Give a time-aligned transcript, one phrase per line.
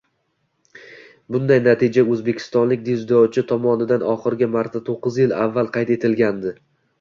[1.35, 6.57] Bunday natija o‘zbekistonlik dzyudochi tomonidan oxirgi martato´qqizyil avval qayd etilgan edi